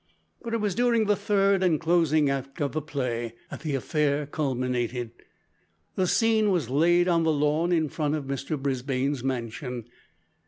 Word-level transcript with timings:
But 0.41 0.55
it 0.55 0.61
was 0.61 0.73
during 0.73 1.05
the 1.05 1.15
third 1.15 1.61
and 1.61 1.79
closing 1.79 2.27
act 2.27 2.59
of 2.59 2.71
the 2.71 2.81
play 2.81 3.35
that 3.51 3.59
the 3.59 3.75
affair 3.75 4.25
culminated. 4.25 5.11
The 5.93 6.07
scene 6.07 6.49
was 6.49 6.71
laid 6.71 7.07
on 7.07 7.21
the 7.23 7.31
lawn 7.31 7.71
in 7.71 7.87
front 7.87 8.15
of 8.15 8.23
Mr 8.25 8.59
Brisbane's 8.59 9.23
mansion. 9.23 9.85